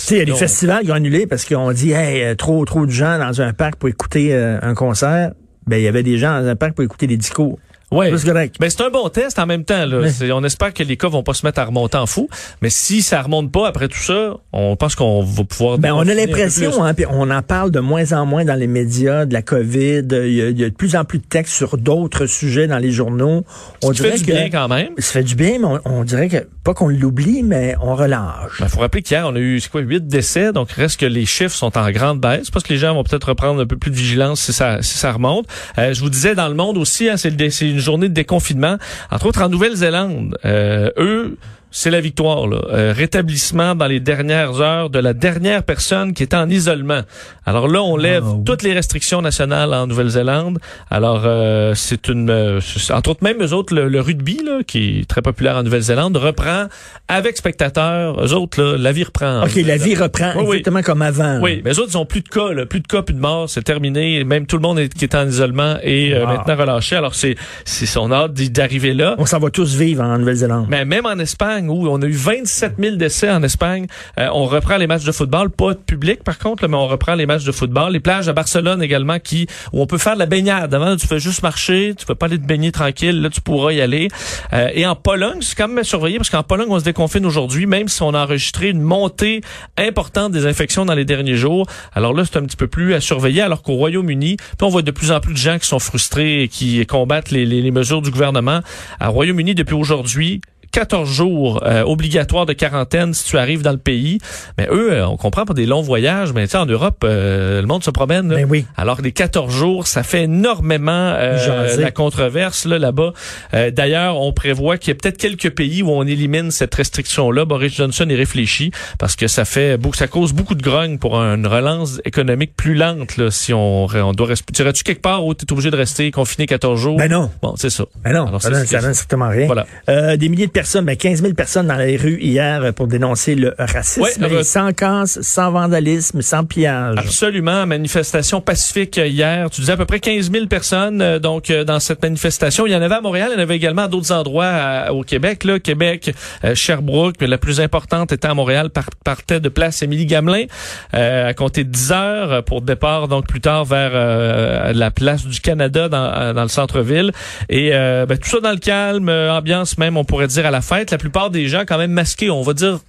sais, 0.05 0.15
il 0.15 0.19
y 0.19 0.21
a 0.21 0.25
des 0.25 0.33
festivals 0.33 0.83
qui 0.83 0.91
ont 0.91 0.95
annulé 0.95 1.27
parce 1.27 1.45
qu'on 1.45 1.71
dit, 1.71 1.91
hey, 1.91 2.23
euh, 2.23 2.35
trop, 2.35 2.63
trop 2.65 2.85
de 2.85 2.91
gens 2.91 3.17
dans 3.19 3.41
un 3.41 3.53
parc 3.53 3.75
pour 3.75 3.89
écouter 3.89 4.33
euh, 4.33 4.59
un 4.61 4.73
concert. 4.73 5.31
Ben, 5.67 5.77
il 5.77 5.83
y 5.83 5.87
avait 5.87 6.03
des 6.03 6.17
gens 6.17 6.41
dans 6.41 6.47
un 6.47 6.55
parc 6.55 6.73
pour 6.73 6.83
écouter 6.83 7.07
des 7.07 7.17
discours. 7.17 7.59
Correct. 7.91 8.55
Ben, 8.57 8.69
c'est 8.69 8.81
un 8.81 8.89
bon 8.89 9.09
test 9.09 9.37
en 9.37 9.45
même 9.45 9.65
temps. 9.65 9.85
Là. 9.85 10.07
On 10.33 10.43
espère 10.45 10.73
que 10.73 10.81
les 10.81 10.95
cas 10.95 11.09
vont 11.09 11.23
pas 11.23 11.33
se 11.33 11.45
mettre 11.45 11.59
à 11.59 11.65
remonter 11.65 11.97
en 11.97 12.05
fou. 12.05 12.29
Mais 12.61 12.69
si 12.69 13.01
ça 13.01 13.21
remonte 13.21 13.51
pas 13.51 13.67
après 13.67 13.89
tout 13.89 13.97
ça, 13.99 14.37
on 14.53 14.77
pense 14.77 14.95
qu'on 14.95 15.21
va 15.23 15.43
pouvoir. 15.43 15.77
Ben, 15.77 15.91
on 15.93 16.07
a 16.07 16.13
l'impression, 16.13 16.83
hein, 16.83 16.93
puis 16.93 17.05
on 17.09 17.29
en 17.29 17.41
parle 17.41 17.69
de 17.69 17.81
moins 17.81 18.13
en 18.13 18.25
moins 18.25 18.45
dans 18.45 18.55
les 18.55 18.67
médias 18.67 19.25
de 19.25 19.33
la 19.33 19.41
COVID. 19.41 20.03
Il 20.09 20.33
y 20.33 20.41
a, 20.41 20.49
il 20.49 20.59
y 20.59 20.63
a 20.63 20.69
de 20.69 20.73
plus 20.75 20.95
en 20.95 21.03
plus 21.03 21.19
de 21.19 21.25
textes 21.25 21.53
sur 21.53 21.77
d'autres 21.77 22.27
sujets 22.27 22.67
dans 22.67 22.77
les 22.77 22.91
journaux. 22.91 23.43
On 23.83 23.93
Ça 23.93 24.03
fait 24.05 24.17
du 24.19 24.25
que 24.25 24.31
bien 24.31 24.49
quand 24.49 24.69
même. 24.69 24.89
ça 24.97 25.11
fait 25.11 25.23
du 25.23 25.35
bien, 25.35 25.59
mais 25.59 25.65
on, 25.65 25.79
on 25.83 26.03
dirait 26.05 26.29
que 26.29 26.47
pas 26.63 26.73
qu'on 26.73 26.89
l'oublie, 26.89 27.43
mais 27.43 27.75
on 27.81 27.95
relâche. 27.95 28.59
Il 28.59 28.69
faut 28.69 28.79
rappeler 28.79 29.01
qu'hier, 29.01 29.25
on 29.27 29.35
a 29.35 29.39
eu 29.39 29.61
quoi, 29.71 29.81
huit 29.81 30.07
décès, 30.07 30.53
donc 30.53 30.71
reste 30.71 30.99
que 30.99 31.05
les 31.05 31.25
chiffres 31.25 31.55
sont 31.55 31.77
en 31.77 31.89
grande 31.91 32.19
baisse, 32.19 32.51
parce 32.51 32.63
que 32.63 32.73
les 32.73 32.79
gens 32.79 32.93
vont 32.93 33.03
peut-être 33.03 33.29
reprendre 33.29 33.61
un 33.61 33.65
peu 33.65 33.77
plus 33.77 33.91
de 33.91 33.95
vigilance 33.95 34.41
si 34.41 34.53
ça, 34.53 34.81
si 34.81 34.97
ça 34.97 35.11
remonte. 35.11 35.47
Euh, 35.77 35.93
je 35.93 36.01
vous 36.01 36.09
disais, 36.09 36.35
dans 36.35 36.47
le 36.47 36.55
monde 36.55 36.77
aussi, 36.77 37.09
hein, 37.09 37.17
c'est 37.17 37.31
une 37.61 37.79
journée 37.79 38.09
de 38.09 38.13
déconfinement. 38.13 38.77
Entre 39.09 39.25
autres, 39.25 39.41
en 39.41 39.49
Nouvelle-Zélande, 39.49 40.37
euh, 40.45 40.91
eux, 40.97 41.37
c'est 41.71 41.89
la 41.89 42.01
victoire. 42.01 42.47
Là. 42.47 42.61
Euh, 42.71 42.93
rétablissement 42.95 43.75
dans 43.75 43.87
les 43.87 43.99
dernières 43.99 44.59
heures 44.61 44.89
de 44.89 44.99
la 44.99 45.13
dernière 45.13 45.63
personne 45.63 46.13
qui 46.13 46.23
était 46.23 46.35
en 46.35 46.49
isolement. 46.49 47.01
Alors 47.45 47.67
là, 47.67 47.81
on 47.81 47.97
lève 47.97 48.23
Ah, 48.27 48.31
oui. 48.35 48.43
toutes 48.45 48.61
les 48.61 48.73
restrictions 48.73 49.21
nationales 49.21 49.73
en 49.73 49.87
Nouvelle-Zélande. 49.87 50.59
Alors, 50.89 51.23
euh, 51.25 51.73
c'est 51.75 52.07
une... 52.09 52.29
euh, 52.29 52.59
entre 52.91 53.11
autres, 53.11 53.23
même 53.23 53.41
eux 53.41 53.53
autres, 53.53 53.73
le, 53.73 53.87
le 53.89 54.01
rugby, 54.01 54.41
là, 54.45 54.59
qui 54.67 54.99
est 54.99 55.09
très 55.09 55.21
populaire 55.21 55.55
en 55.57 55.63
Nouvelle-Zélande, 55.63 56.17
reprend 56.17 56.65
avec 57.07 57.37
spectateurs. 57.37 58.23
Eux 58.23 58.33
autres, 58.33 58.61
là, 58.61 58.77
la 58.77 58.91
vie 58.91 59.03
reprend. 59.03 59.43
OK, 59.43 59.55
la 59.65 59.77
vie 59.77 59.95
reprend 59.95 60.33
Oui, 60.35 60.43
oui. 60.47 60.57
exactement 60.57 60.81
comme 60.81 61.01
avant. 61.01 61.33
là. 61.35 61.39
Oui, 61.41 61.61
mais 61.65 61.71
eux 61.71 61.79
autres, 61.79 61.91
ils 61.93 61.97
ont 61.97 62.05
plus 62.05 62.21
de 62.21 62.29
cas, 62.29 62.51
là, 62.51 62.65
plus 62.65 62.81
de 62.81 62.87
cas, 62.87 63.01
plus 63.01 63.13
de 63.15 63.19
morts, 63.19 63.49
c'est 63.49 63.63
terminé. 63.63 64.23
Même 64.23 64.45
tout 64.45 64.57
le 64.57 64.61
monde 64.61 64.77
est, 64.79 64.93
qui 64.93 65.05
est 65.05 65.15
en 65.15 65.27
isolement 65.27 65.77
est 65.81 66.13
euh, 66.13 66.21
Wow. 66.21 66.27
maintenant 66.27 66.55
relâché. 66.57 66.95
Alors, 66.95 67.15
c'est, 67.15 67.35
c'est 67.65 67.97
on 67.97 68.11
a 68.11 68.15
hâte 68.25 68.33
d'arriver 68.33 68.93
là. 68.93 69.15
On 69.17 69.25
s'en 69.25 69.39
va 69.39 69.49
tous 69.49 69.75
vivre 69.75 70.03
en 70.03 70.17
Nouvelle-Zélande. 70.17 70.67
Mais 70.69 70.85
même 70.85 71.05
en 71.05 71.17
Espagne, 71.19 71.60
où 71.69 71.87
on 71.87 72.01
a 72.01 72.05
eu 72.05 72.11
27 72.11 72.73
000 72.79 72.95
décès 72.95 73.29
en 73.29 73.43
Espagne, 73.43 73.87
euh, 74.19 74.27
on 74.33 74.45
reprend 74.45 74.77
les 74.77 74.87
matchs 74.87 75.03
de 75.03 75.11
football, 75.11 75.49
pas 75.49 75.73
de 75.73 75.79
public 75.79 76.23
par 76.23 76.37
contre, 76.39 76.67
mais 76.67 76.75
on 76.77 76.87
reprend 76.87 77.15
les 77.15 77.25
matchs 77.25 77.43
de 77.43 77.51
football. 77.51 77.91
Les 77.93 77.99
plages 77.99 78.27
à 78.29 78.33
Barcelone 78.33 78.81
également, 78.83 79.19
qui 79.19 79.47
où 79.73 79.81
on 79.81 79.87
peut 79.87 79.97
faire 79.97 80.15
la 80.15 80.25
baignade. 80.25 80.73
Avant, 80.73 80.95
tu 80.95 81.07
fais 81.07 81.19
juste 81.19 81.43
marcher, 81.43 81.93
tu 81.97 82.05
peux 82.05 82.15
pas 82.15 82.25
aller 82.27 82.37
te 82.39 82.45
baigner 82.45 82.71
tranquille, 82.71 83.21
là 83.21 83.29
tu 83.29 83.41
pourras 83.41 83.71
y 83.73 83.81
aller. 83.81 84.07
Euh, 84.53 84.69
et 84.73 84.85
en 84.85 84.95
Pologne, 84.95 85.39
c'est 85.41 85.55
quand 85.55 85.67
même 85.67 85.77
à 85.79 85.83
surveiller 85.83 86.17
parce 86.17 86.29
qu'en 86.29 86.43
Pologne, 86.43 86.67
on 86.69 86.79
se 86.79 86.83
déconfine 86.85 87.25
aujourd'hui, 87.25 87.65
même 87.65 87.87
si 87.87 88.01
on 88.03 88.13
a 88.13 88.23
enregistré 88.23 88.69
une 88.69 88.81
montée 88.81 89.41
importante 89.77 90.31
des 90.31 90.45
infections 90.45 90.85
dans 90.85 90.93
les 90.95 91.05
derniers 91.05 91.35
jours. 91.35 91.67
Alors 91.93 92.13
là, 92.13 92.23
c'est 92.25 92.37
un 92.37 92.43
petit 92.45 92.57
peu 92.57 92.67
plus 92.67 92.93
à 92.93 93.01
surveiller, 93.01 93.41
alors 93.41 93.61
qu'au 93.63 93.73
Royaume-Uni, 93.73 94.37
on 94.61 94.69
voit 94.69 94.81
de 94.81 94.91
plus 94.91 95.11
en 95.11 95.19
plus 95.19 95.33
de 95.33 95.39
gens 95.39 95.57
qui 95.59 95.67
sont 95.67 95.79
frustrés 95.79 96.43
et 96.43 96.47
qui 96.47 96.85
combattent 96.85 97.31
les, 97.31 97.45
les- 97.45 97.61
les 97.61 97.71
mesures 97.71 98.01
du 98.01 98.11
gouvernement. 98.11 98.61
Au 99.05 99.11
Royaume-Uni, 99.11 99.55
depuis 99.55 99.73
aujourd'hui, 99.75 100.41
14 100.71 101.09
jours 101.09 101.61
euh, 101.65 101.83
obligatoires 101.83 102.45
de 102.45 102.53
quarantaine 102.53 103.13
si 103.13 103.25
tu 103.25 103.37
arrives 103.37 103.61
dans 103.61 103.71
le 103.71 103.77
pays. 103.77 104.19
Mais 104.57 104.67
eux, 104.71 104.93
euh, 104.93 105.07
on 105.07 105.17
comprend 105.17 105.45
pas 105.45 105.53
des 105.53 105.65
longs 105.65 105.81
voyages, 105.81 106.33
mais 106.33 106.45
tu 106.47 106.51
sais, 106.51 106.57
en 106.57 106.65
Europe, 106.65 107.03
euh, 107.03 107.61
le 107.61 107.67
monde 107.67 107.83
se 107.83 107.91
promène. 107.91 108.29
là. 108.29 108.35
Ben 108.37 108.47
oui. 108.49 108.65
Alors 108.77 109.01
les 109.01 109.11
14 109.11 109.53
jours, 109.53 109.87
ça 109.87 110.03
fait 110.03 110.23
énormément 110.23 111.13
euh, 111.17 111.75
la 111.77 111.91
controverse 111.91 112.65
là 112.65 112.79
là-bas. 112.79 113.13
Euh, 113.53 113.71
D'ailleurs, 113.71 114.19
on 114.19 114.31
prévoit 114.33 114.77
qu'il 114.77 114.89
y 114.89 114.91
a 114.91 114.95
peut-être 114.95 115.17
quelques 115.17 115.49
pays 115.51 115.83
où 115.83 115.89
on 115.89 116.03
élimine 116.05 116.51
cette 116.51 116.73
restriction-là. 116.75 117.45
Boris 117.45 117.73
Johnson 117.73 118.05
y 118.09 118.15
réfléchit 118.15 118.71
parce 118.99 119.15
que 119.15 119.27
ça 119.27 119.45
fait 119.45 119.77
beaucoup, 119.77 119.95
ça 119.95 120.07
cause 120.07 120.33
beaucoup 120.33 120.55
de 120.55 120.61
grogne 120.61 120.97
pour 120.97 121.15
une 121.15 121.47
relance 121.47 121.99
économique 122.05 122.55
plus 122.55 122.75
lente. 122.75 123.17
Là, 123.17 123.31
si 123.31 123.53
on, 123.53 123.85
on 123.85 124.11
doit 124.13 124.27
rester. 124.27 124.51
Dirais-tu 124.51 124.83
quelque 124.83 125.01
part 125.01 125.25
où 125.25 125.33
tu 125.33 125.45
es 125.45 125.51
obligé 125.51 125.71
de 125.71 125.75
rester 125.77 126.11
confiné 126.11 126.45
14 126.45 126.79
jours? 126.79 126.97
Ben 126.97 127.09
non. 127.11 127.29
Bon, 127.41 127.55
c'est 127.57 127.69
ça. 127.69 127.85
Ben 128.03 128.13
non, 128.13 128.27
Alors, 128.27 128.41
ça 128.41 128.49
donne, 128.49 128.65
ça 128.65 128.79
donne 128.81 128.93
strictement 128.93 129.29
rien. 129.29 129.45
Voilà. 129.47 129.65
Euh, 129.89 130.15
des 130.17 130.29
milliers 130.29 130.47
de 130.47 130.51
personnes, 130.51 130.60
ben 130.85 130.95
15 130.95 131.21
000 131.21 131.33
personnes 131.33 131.67
dans 131.67 131.75
les 131.75 131.97
rues 131.97 132.17
hier 132.21 132.63
euh, 132.63 132.71
pour 132.71 132.87
dénoncer 132.87 133.35
le 133.35 133.53
racisme. 133.57 134.23
Euh, 134.23 134.43
sans 134.43 134.73
casse, 134.73 135.19
sans 135.21 135.51
vandalisme, 135.51 136.21
sans 136.21 136.43
pillage. 136.43 136.97
Absolument, 136.97 137.65
manifestation 137.65 138.41
pacifique 138.41 138.97
euh, 138.97 139.07
hier. 139.07 139.49
Tu 139.49 139.61
disais 139.61 139.73
à 139.73 139.77
peu 139.77 139.85
près 139.85 139.99
15 139.99 140.31
000 140.31 140.45
personnes 140.47 141.01
euh, 141.01 141.19
donc 141.19 141.49
euh, 141.49 141.63
dans 141.63 141.79
cette 141.79 142.01
manifestation. 142.01 142.65
Il 142.67 142.71
y 142.73 142.75
en 142.75 142.81
avait 142.81 142.95
à 142.95 143.01
Montréal, 143.01 143.29
il 143.31 143.35
y 143.35 143.39
en 143.39 143.41
avait 143.43 143.55
également 143.55 143.83
à 143.83 143.87
d'autres 143.87 144.11
endroits 144.11 144.45
à- 144.45 144.91
au 144.93 145.03
Québec. 145.03 145.43
Là, 145.43 145.59
Québec, 145.59 146.13
euh, 146.43 146.55
Sherbrooke, 146.55 147.15
mais 147.21 147.27
la 147.27 147.37
plus 147.37 147.59
importante 147.61 148.11
était 148.11 148.27
à 148.27 148.33
Montréal, 148.33 148.69
par, 148.69 148.85
partait 149.03 149.39
de 149.39 149.49
place 149.49 149.81
Émilie 149.81 150.05
Gamelin 150.05 150.45
euh, 150.93 151.29
à 151.29 151.33
compter 151.33 151.63
de 151.63 151.69
10 151.69 151.91
heures 151.91 152.31
euh, 152.31 152.41
pour 152.41 152.61
départ 152.61 153.07
donc 153.07 153.27
plus 153.27 153.41
tard 153.41 153.65
vers 153.65 153.91
euh, 153.93 154.73
la 154.73 154.91
place 154.91 155.25
du 155.25 155.39
Canada 155.39 155.89
dans, 155.89 155.97
euh, 156.13 156.33
dans 156.33 156.43
le 156.43 156.49
centre-ville. 156.49 157.11
Et 157.49 157.71
euh, 157.73 158.05
ben, 158.05 158.17
tout 158.17 158.29
ça 158.29 158.39
dans 158.39 158.51
le 158.51 158.57
calme, 158.57 159.09
euh, 159.09 159.31
ambiance 159.31 159.77
même 159.77 159.97
on 159.97 160.03
pourrait 160.03 160.27
dire 160.27 160.45
à 160.51 160.57
la 160.57 160.61
fête. 160.61 160.91
La 160.91 160.97
plupart 160.97 161.29
des 161.29 161.47
gens 161.47 161.63
quand 161.67 161.77
même 161.77 161.91
masqués, 161.91 162.29
on 162.29 162.41
va 162.41 162.53
dire 162.53 162.79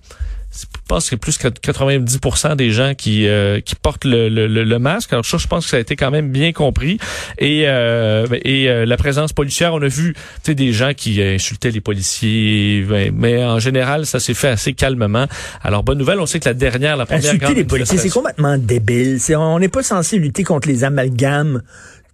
je 0.53 0.67
pense 0.87 1.09
que 1.09 1.17
plus 1.17 1.39
que 1.39 1.49
90% 1.49 2.57
des 2.57 2.71
gens 2.71 2.93
qui 2.95 3.27
euh, 3.27 3.61
qui 3.61 3.75
portent 3.75 4.05
le, 4.05 4.29
le, 4.29 4.79
masque. 4.79 5.13
Alors 5.13 5.25
ça, 5.25 5.39
je 5.39 5.47
pense 5.47 5.65
que 5.65 5.71
ça 5.71 5.79
a 5.79 5.81
été 5.81 5.97
quand 5.97 6.11
même 6.11 6.31
bien 6.31 6.53
compris. 6.53 6.99
Et 7.39 7.65
euh, 7.67 8.27
et 8.45 8.69
euh, 8.69 8.85
la 8.85 8.97
présence 8.99 9.33
policière, 9.33 9.73
on 9.73 9.81
a 9.81 9.89
vu 9.89 10.13
tu 10.13 10.21
sais, 10.43 10.55
des 10.55 10.73
gens 10.73 10.93
qui 10.95 11.23
insultaient 11.23 11.71
les 11.71 11.81
policiers, 11.81 12.85
mais, 12.89 13.11
mais 13.15 13.43
en 13.43 13.59
général, 13.59 14.05
ça 14.05 14.21
s'est 14.21 14.35
fait 14.35 14.49
assez 14.49 14.75
calmement. 14.75 15.27
Alors 15.63 15.83
bonne 15.83 15.99
nouvelle, 15.99 16.21
on 16.21 16.27
sait 16.27 16.39
que 16.39 16.49
la 16.49 16.55
dernière, 16.55 16.97
la 16.97 17.07
première 17.07 17.25
Insulter 17.25 17.55
les 17.55 17.65
policiers, 17.65 17.99
c'est 17.99 18.11
complètement 18.11 18.59
débile. 18.59 19.19
On 19.35 19.59
n'est 19.59 19.69
pas 19.69 19.83
censé 19.83 20.19
lutter 20.19 20.45
contre 20.45 20.69
les 20.69 20.85
amalgames. 20.85 21.63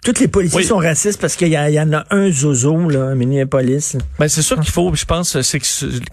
Tous 0.05 0.21
les 0.21 0.29
policiers 0.29 0.59
Oui. 0.61 0.65
sont 0.65 0.77
racistes 0.79 1.21
parce 1.21 1.35
qu'il 1.35 1.49
y, 1.49 1.59
en 1.59 1.93
a 1.93 2.05
un 2.11 2.31
zozo, 2.31 2.89
là, 2.89 3.01
un 3.01 3.15
Minneapolis. 3.17 3.97
Ben 4.19 4.29
c'est 4.29 4.43
ça 4.43 4.55
qu'il 4.55 4.71
faut, 4.71 4.95
je 4.95 5.05
pense, 5.05 5.39
c'est 5.43 5.59
que 5.59 5.65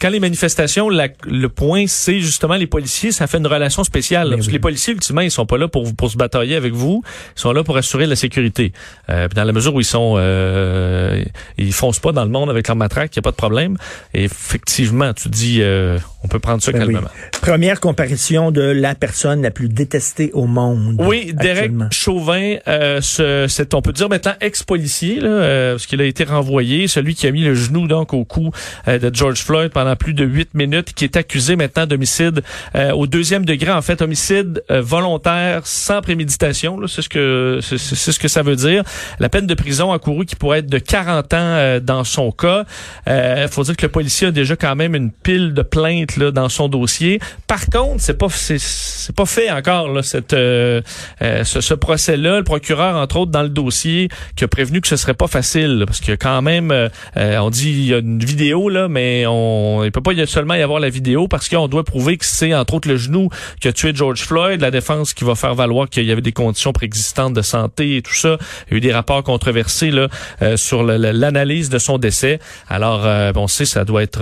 quand 0.02 0.10
les 0.10 0.20
manifestations, 0.20 0.90
la- 0.90 1.08
le 1.28 1.48
point, 1.50 1.86
c'est 1.88 2.20
justement 2.20 2.56
les 2.56 2.66
policiers, 2.68 3.12
ça 3.12 3.28
fait 3.28 3.38
une 3.38 3.48
relation 3.48 3.84
spéciale. 3.84 4.26
là, 4.26 4.32
Ben 4.32 4.38
parce 4.38 4.48
oui. 4.48 4.52
que 4.54 4.56
les 4.58 4.60
policiers, 4.60 4.94
ultimement, 4.94 5.22
ils 5.22 5.30
sont 5.32 5.46
pas 5.46 5.58
là 5.58 5.68
pour, 5.68 5.96
pour 5.96 6.10
se 6.10 6.18
batailler 6.18 6.56
avec 6.56 6.74
vous, 6.74 7.04
ils 7.38 7.40
sont 7.40 7.54
là 7.54 7.64
pour 7.64 7.78
assurer 7.78 8.08
la 8.08 8.16
sécurité. 8.16 8.74
Euh, 9.10 9.28
dans 9.30 9.44
la 9.44 9.54
mesure 9.54 9.74
où 9.76 9.80
ils 9.80 9.86
sont, 9.86 10.16
euh, 10.18 11.24
ils 11.58 11.72
foncent 11.72 12.00
pas 12.00 12.12
dans 12.12 12.24
le 12.26 12.32
monde 12.32 12.50
avec 12.50 12.68
leur 12.68 12.76
matraque, 12.76 13.12
il 13.14 13.18
y 13.18 13.20
a 13.20 13.22
pas 13.22 13.32
de 13.32 13.36
problème. 13.38 13.78
Et 14.16 14.24
effectivement, 14.26 15.14
tu 15.14 15.30
dis, 15.30 15.60
euh, 15.62 16.00
on 16.24 16.28
peut 16.28 16.40
prendre 16.40 16.62
ça 16.62 16.72
Ben 16.72 16.80
oui. 16.82 16.94
calmement. 16.94 17.10
Première 17.40 17.80
comparaison 17.80 18.50
de 18.52 18.62
la 18.64 18.96
personne 18.96 19.44
la 19.44 19.52
plus 19.52 19.70
détestée 19.70 20.32
au 20.34 20.48
monde. 20.48 20.96
Oui, 21.00 21.34
Derek. 21.40 21.72
Chauvin, 21.92 22.56
euh, 22.68 23.00
ce- 23.02 23.46
c'est 23.48 23.75
on 23.76 23.82
peut 23.82 23.94
dire 23.94 24.10
maintenant 24.10 24.34
ex-policier, 24.42 25.20
euh, 25.22 25.74
parce 25.74 25.86
qu'il 25.86 26.02
a 26.02 26.06
été 26.06 26.24
renvoyé, 26.24 26.88
celui 26.88 27.16
qui 27.16 27.28
a 27.28 27.32
mis 27.32 27.44
le 27.44 27.56
genou 27.56 27.88
donc 27.88 28.14
au 28.14 28.26
cou 28.26 28.52
euh, 28.88 28.98
de 28.98 29.14
George 29.14 29.42
Floyd 29.42 29.72
pendant 29.72 29.96
plus 29.96 30.14
de 30.14 30.26
huit 30.26 30.54
minutes, 30.54 30.94
qui 30.94 31.04
est 31.04 31.18
accusé 31.18 31.56
maintenant 31.56 31.86
d'homicide 31.86 32.44
euh, 32.76 32.92
au 32.92 33.08
deuxième 33.08 33.46
degré, 33.46 33.72
en 33.72 33.82
fait 33.82 34.02
homicide 34.02 34.64
euh, 34.72 34.82
volontaire 34.82 35.62
sans 35.66 36.02
préméditation, 36.02 36.80
c'est 36.88 37.02
ce 37.02 37.10
que 37.10 37.60
c'est 37.62 37.78
ce 37.78 38.20
que 38.20 38.28
ça 38.28 38.42
veut 38.42 38.56
dire. 38.56 38.84
La 39.20 39.30
peine 39.30 39.48
de 39.48 39.54
prison 39.54 39.92
encourue 39.92 40.26
qui 40.26 40.36
pourrait 40.36 40.60
être 40.60 40.70
de 40.70 40.80
40 40.80 41.34
ans 41.34 41.38
euh, 41.40 41.80
dans 41.80 42.04
son 42.04 42.32
cas. 42.32 42.66
Il 43.08 43.48
faut 43.50 43.64
dire 43.64 43.76
que 43.76 43.86
le 43.86 43.92
policier 43.92 44.28
a 44.28 44.32
déjà 44.32 44.56
quand 44.56 44.76
même 44.76 44.96
une 44.96 45.12
pile 45.12 45.54
de 45.54 45.62
plaintes 45.62 46.18
là, 46.18 46.32
dans 46.32 46.50
son 46.50 46.68
dossier. 46.68 47.20
Par 47.48 47.66
contre, 47.68 48.02
c'est 48.02 48.18
pas 48.18 48.28
c'est 48.30 49.16
pas 49.16 49.26
fait 49.26 49.52
encore 49.52 49.92
là, 49.92 50.04
cette 50.04 50.34
euh, 50.34 50.82
euh, 51.22 51.44
ce, 51.44 51.62
ce 51.62 51.74
procès-là. 51.74 52.38
Le 52.38 52.44
procureur, 52.44 52.96
entre 52.96 53.18
autres, 53.18 53.32
dans 53.32 53.44
le 53.44 53.50
dossier, 53.50 53.65
qui 53.72 54.44
a 54.44 54.48
prévenu 54.48 54.82
que 54.82 54.88
ce 54.88 54.96
serait 54.96 55.14
pas 55.14 55.28
facile 55.28 55.84
parce 55.88 56.00
que 56.00 56.14
quand 56.14 56.42
même, 56.42 56.72
euh, 56.72 56.90
euh, 57.18 57.38
on 57.40 57.50
dit 57.50 57.70
il 57.72 57.86
y 57.86 57.94
a 57.94 57.98
une 58.00 58.20
vidéo 58.24 58.70
là, 58.70 58.88
mais 58.88 59.26
on 59.28 59.84
il 59.84 59.92
peut 59.92 60.02
pas 60.02 60.14
y 60.14 60.28
seulement 60.28 60.54
y 60.56 60.62
avoir 60.62 60.80
la 60.80 60.90
vidéo 60.90 61.28
parce 61.28 61.50
qu'on 61.50 61.68
doit 61.68 61.84
prouver 61.84 62.18
que 62.18 62.26
c'est 62.26 62.54
entre 62.54 62.74
autres 62.76 62.88
le 62.88 62.98
genou 62.98 63.30
qui 63.62 63.68
a 63.68 63.74
tué 63.74 63.92
George 63.94 64.22
Floyd, 64.22 64.62
la 64.62 64.72
défense 64.72 65.14
qui 65.14 65.24
va 65.24 65.36
faire 65.36 65.56
valoir 65.56 65.90
qu'il 65.90 66.06
y 66.06 66.12
avait 66.12 66.22
des 66.22 66.32
conditions 66.32 66.74
préexistantes 66.74 67.34
de 67.34 67.42
santé 67.42 67.98
et 67.98 68.02
tout 68.02 68.14
ça. 68.16 68.38
Il 68.68 68.72
y 68.72 68.74
a 68.76 68.78
eu 68.78 68.82
des 68.82 68.94
rapports 68.94 69.24
controversés 69.24 69.92
là 69.92 70.08
euh, 70.42 70.58
sur 70.58 70.84
le- 70.84 70.98
le- 70.98 71.12
l'analyse 71.12 71.70
de 71.70 71.78
son 71.80 71.98
décès. 71.98 72.40
Alors, 72.70 73.06
euh, 73.06 73.32
on 73.36 73.48
sait 73.48 73.66
ça 73.66 73.86
doit 73.86 74.04
être 74.04 74.22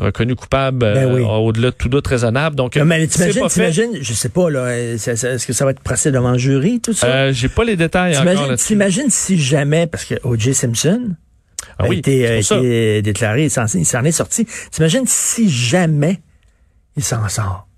reconnu 0.00 0.34
coupable 0.34 0.78
Ben 0.80 1.12
oui. 1.12 1.22
au-delà 1.22 1.70
de 1.70 1.76
tout 1.76 1.88
doute 1.88 2.06
raisonnable. 2.06 2.56
Donc, 2.56 2.76
Non, 2.76 2.84
mais 2.84 3.06
t'imagines, 3.06 3.98
je 4.00 4.12
sais 4.12 4.28
pas, 4.28 4.50
là, 4.50 4.76
est-ce 4.76 5.46
que 5.46 5.52
ça 5.52 5.64
va 5.64 5.70
être 5.72 5.80
procès 5.80 6.10
devant 6.12 6.36
jury, 6.36 6.80
tout 6.80 6.92
ça? 6.92 7.32
J'ai 7.32 7.48
pas 7.48 7.64
les 7.64 7.76
détails 7.76 8.16
encore 8.16 8.53
T'imagines, 8.56 9.02
là-dessus. 9.04 9.06
t'imagines 9.06 9.10
si 9.10 9.38
jamais, 9.40 9.86
parce 9.86 10.04
que 10.04 10.14
O.J. 10.24 10.54
Simpson 10.54 11.14
Ah 11.78 11.84
a 11.84 11.88
oui, 11.88 11.98
été, 11.98 12.26
a 12.26 13.00
déclaré, 13.02 13.44
il 13.44 13.50
s'en 13.50 13.64
est 13.66 14.12
sorti. 14.12 14.46
T'imagines 14.70 15.06
si 15.06 15.50
jamais 15.50 16.20
il 16.96 17.04
s'en 17.04 17.28
sort? 17.28 17.68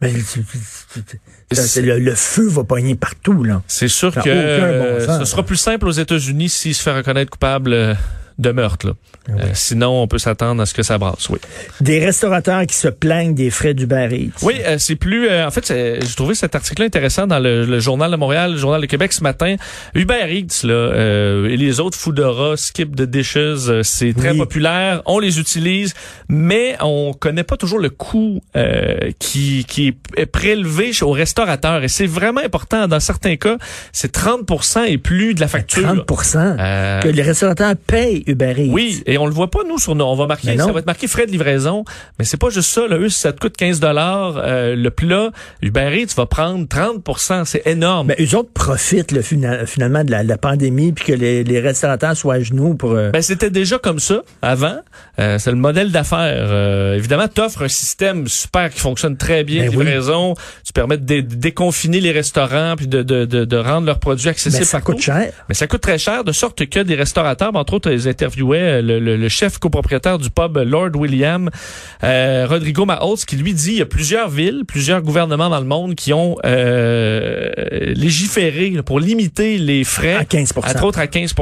Mais 0.00 0.12
le, 0.12 1.98
le 1.98 2.14
feu 2.14 2.46
va 2.48 2.62
pogner 2.62 2.94
partout, 2.94 3.42
là. 3.42 3.62
C'est 3.66 3.88
sûr 3.88 4.14
que 4.14 4.20
bon 4.20 4.26
euh, 4.28 5.18
ce 5.18 5.24
sera 5.24 5.42
plus 5.42 5.56
simple 5.56 5.88
aux 5.88 5.92
États-Unis 5.92 6.48
s'il 6.50 6.74
se 6.74 6.82
fait 6.82 6.92
reconnaître 6.92 7.30
coupable 7.30 7.72
euh, 7.72 7.94
de 8.38 8.50
meurtre. 8.52 8.86
là. 8.86 8.92
Ah 9.28 9.32
oui. 9.34 9.40
Euh, 9.42 9.46
sinon, 9.54 10.02
on 10.02 10.06
peut 10.06 10.18
s'attendre 10.18 10.62
à 10.62 10.66
ce 10.66 10.72
que 10.74 10.82
ça 10.82 10.96
brasse, 10.98 11.28
oui. 11.28 11.38
Des 11.80 11.98
restaurateurs 12.04 12.64
qui 12.66 12.74
se 12.76 12.88
plaignent 12.88 13.34
des 13.34 13.50
frais 13.50 13.74
d'Uber 13.74 14.08
Eats. 14.12 14.42
Oui, 14.42 14.54
euh, 14.64 14.76
c'est 14.78 14.96
plus. 14.96 15.28
euh, 15.28 15.46
en 15.46 15.50
fait, 15.50 15.66
j'ai 15.66 16.14
trouvé 16.16 16.34
cet 16.34 16.54
article 16.54 16.82
intéressant 16.82 17.26
dans 17.26 17.38
le, 17.38 17.64
le 17.64 17.80
journal 17.80 18.10
de 18.10 18.16
Montréal, 18.16 18.52
le 18.52 18.58
journal 18.58 18.80
de 18.80 18.86
Québec 18.86 19.12
ce 19.12 19.22
matin. 19.22 19.56
Uber 19.94 20.24
Eats 20.30 20.64
là, 20.66 20.72
euh, 20.72 21.48
et 21.48 21.56
les 21.56 21.80
autres 21.80 21.98
Foodora, 21.98 22.56
Skip 22.56 22.94
the 22.96 23.02
Dishes, 23.02 23.68
euh, 23.68 23.82
c'est 23.82 24.14
très 24.14 24.30
Oui. 24.32 24.38
populaire. 24.38 25.02
On 25.06 25.18
les 25.18 25.38
utilise, 25.40 25.94
mais 26.28 26.76
on 26.80 27.12
connaît 27.12 27.44
pas 27.44 27.56
toujours 27.56 27.80
le 27.80 27.90
coût 27.90 28.40
euh, 28.56 29.10
qui, 29.18 29.64
qui 29.68 29.94
est 30.16 30.26
prélevé 30.26 30.92
aux 31.02 31.10
restaurateurs. 31.12 31.82
Et 31.84 31.88
c'est 31.88 32.06
vraiment 32.06 32.40
important. 32.44 32.86
Dans 32.88 33.00
certains 33.00 33.36
cas, 33.36 33.58
c'est 33.92 34.14
30% 34.16 34.84
et 34.86 34.98
plus 34.98 35.34
de 35.34 35.40
la 35.40 35.48
facture. 35.48 35.82
30 35.82 36.26
Euh, 36.36 37.00
que 37.00 37.08
les 37.08 37.22
restaurateurs 37.22 37.74
payent 37.86 38.24
Uber 38.28 38.54
Eats. 38.58 38.70
oui, 38.72 39.02
et 39.06 39.18
on 39.18 39.26
le 39.26 39.32
voit 39.32 39.50
pas 39.50 39.60
nous 39.68 39.78
sur 39.78 39.94
nos, 39.94 40.06
on 40.06 40.14
va 40.14 40.26
marquer 40.26 40.54
non. 40.54 40.66
ça 40.66 40.72
va 40.72 40.78
être 40.80 40.86
marqué 40.86 41.08
frais 41.08 41.26
de 41.26 41.32
livraison, 41.32 41.84
mais 42.18 42.24
c'est 42.24 42.36
pas 42.36 42.50
juste 42.50 42.70
ça 42.70 42.86
là, 42.86 42.96
eux 42.98 43.08
si 43.08 43.18
ça 43.20 43.32
te 43.32 43.40
coûte 43.40 43.56
15 43.56 43.80
dollars 43.80 44.34
le 44.44 44.88
plat, 44.90 45.30
Uber 45.62 45.90
Eats 46.02 46.14
va 46.16 46.26
prendre 46.26 46.64
30% 46.66 47.44
c'est 47.44 47.66
énorme. 47.66 48.08
Mais 48.08 48.16
eux 48.24 48.36
autres 48.36 48.50
profitent 48.52 49.12
là, 49.12 49.22
fina- 49.22 49.66
finalement 49.66 50.04
de 50.04 50.10
la, 50.10 50.38
pandémie 50.38 50.92
puis 50.92 51.04
que 51.06 51.12
les, 51.12 51.42
les 51.44 51.60
restaurateurs 51.60 52.16
soient 52.16 52.34
à 52.34 52.40
genoux 52.40 52.74
pour. 52.74 52.92
euh, 52.92 53.10
Ben, 53.10 53.22
c'était 53.22 53.50
déjà 53.50 53.78
comme 53.78 53.98
ça 53.98 54.22
avant. 54.42 54.76
Euh, 55.18 55.38
c'est 55.38 55.50
le 55.50 55.56
modèle 55.56 55.90
d'affaires. 55.90 56.46
Euh, 56.50 56.94
évidemment, 56.96 57.26
tu 57.32 57.40
offres 57.40 57.62
un 57.64 57.68
système 57.68 58.28
super 58.28 58.70
qui 58.70 58.78
fonctionne 58.80 59.16
très 59.16 59.42
bien, 59.44 59.64
Ben 59.64 59.70
oui. 59.76 59.84
livraison. 59.84 60.34
Tu 60.64 60.72
permets 60.72 60.96
de, 60.98 61.04
dé- 61.04 61.22
de 61.22 61.34
déconfiner 61.34 62.00
les 62.00 62.12
restaurants 62.12 62.74
puis 62.76 62.86
de, 62.86 63.02
de, 63.02 63.24
de, 63.24 63.44
de 63.44 63.56
rendre 63.56 63.86
leurs 63.86 63.98
produits 63.98 64.28
accessibles 64.28 64.60
mais 64.60 64.64
ça 64.64 64.78
partout. 64.78 64.92
coûte 64.92 65.02
cher. 65.02 65.32
Mais 65.48 65.54
ça 65.54 65.66
coûte 65.66 65.80
très 65.80 65.98
cher, 65.98 66.24
de 66.24 66.32
sorte 66.32 66.64
que 66.66 66.80
des 66.80 66.94
restaurateurs, 66.94 67.50
entre 67.54 67.74
autres, 67.74 67.90
ils 67.90 68.06
interviewaient 68.18 68.58
euh, 68.78 68.82
le, 68.82 68.98
le- 68.98 69.16
le 69.16 69.28
chef 69.28 69.58
copropriétaire 69.58 70.18
du 70.18 70.30
pub 70.30 70.56
Lord 70.58 70.90
William, 70.96 71.50
euh, 72.02 72.46
Rodrigo 72.48 72.84
Maholtz, 72.84 73.24
qui 73.24 73.36
lui 73.36 73.54
dit 73.54 73.72
il 73.72 73.78
y 73.78 73.82
a 73.82 73.86
plusieurs 73.86 74.28
villes, 74.28 74.64
plusieurs 74.66 75.02
gouvernements 75.02 75.48
dans 75.48 75.60
le 75.60 75.66
monde 75.66 75.94
qui 75.94 76.12
ont 76.12 76.36
euh, 76.44 77.50
légiféré 77.94 78.70
là, 78.70 78.82
pour 78.82 78.98
limiter 79.00 79.58
les 79.58 79.84
frais. 79.84 80.14
À 80.14 80.24
15 80.24 80.52
Entre 80.56 80.84
autres 80.84 80.98
à 80.98 81.06
15 81.06 81.34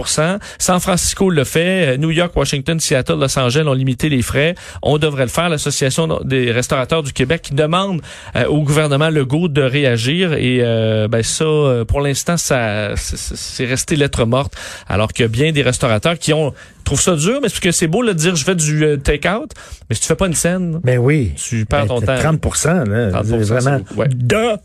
San 0.58 0.80
Francisco 0.80 1.30
le 1.30 1.44
fait, 1.44 1.94
euh, 1.94 1.96
New 1.96 2.10
York, 2.10 2.32
Washington, 2.36 2.78
Seattle, 2.78 3.14
Los 3.18 3.38
Angeles 3.38 3.64
ont 3.66 3.72
limité 3.72 4.08
les 4.08 4.22
frais. 4.22 4.54
On 4.82 4.98
devrait 4.98 5.24
le 5.24 5.30
faire. 5.30 5.48
L'Association 5.48 6.20
des 6.24 6.50
restaurateurs 6.52 7.02
du 7.02 7.12
Québec 7.12 7.42
qui 7.42 7.54
demande 7.54 8.00
euh, 8.36 8.46
au 8.46 8.62
gouvernement 8.62 9.08
Legault 9.10 9.48
de 9.48 9.62
réagir. 9.62 10.34
Et 10.34 10.58
euh, 10.60 11.08
ben 11.08 11.22
ça, 11.22 11.44
pour 11.88 12.00
l'instant, 12.00 12.36
ça 12.36 12.92
c'est- 12.96 13.64
resté 13.66 13.96
lettre 13.96 14.24
morte. 14.26 14.54
Alors 14.88 15.12
qu'il 15.12 15.22
y 15.24 15.26
a 15.26 15.28
bien 15.28 15.52
des 15.52 15.62
restaurateurs 15.62 16.18
qui 16.18 16.32
ont 16.32 16.52
trouvent 16.84 17.00
ça 17.00 17.16
dur, 17.16 17.40
mais 17.42 17.48
c'est 17.48 17.54
parce 17.54 17.60
que 17.60 17.72
c'est 17.72 17.86
beau 17.88 18.04
de 18.04 18.12
dire 18.12 18.36
je 18.36 18.44
fais 18.44 18.54
du 18.54 18.84
euh, 18.84 18.96
take-out, 18.96 19.50
mais 19.88 19.94
si 19.96 20.02
tu 20.02 20.06
fais 20.08 20.14
pas 20.14 20.26
une 20.26 20.34
scène, 20.34 20.80
Ben 20.84 20.98
oui. 20.98 21.32
tu 21.36 21.64
perds 21.66 21.86
Ben, 21.86 21.88
ton 21.88 22.00
temps. 22.00 22.16
30 22.18 22.44
là. 22.88 23.10
30%, 23.22 23.24
c'est 23.24 23.36
vraiment. 23.54 23.80
ouais. 23.96 24.08
De. 24.08 24.56